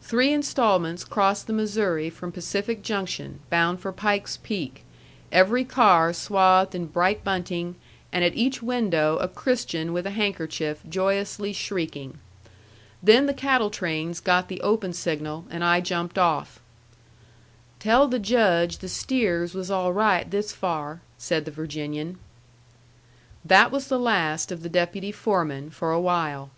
[0.00, 4.82] Three instalments crossed the Missouri from Pacific Junction, bound for Pike's Peak,
[5.30, 7.74] every car swathed in bright bunting,
[8.10, 12.18] and at each window a Christian with a handkerchief, joyously shrieking.
[13.02, 16.60] Then the cattle trains got the open signal, and I jumped off.
[17.78, 22.18] "Tell the Judge the steers was all right this far," said the Virginian.
[23.44, 26.48] That was the last of the deputy foreman for a while.